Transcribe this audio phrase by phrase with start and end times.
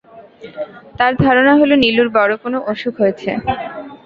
[0.97, 3.29] তাঁর ধারণা হলো, নীলুর বড় কোনো অসুখ হয়েছে।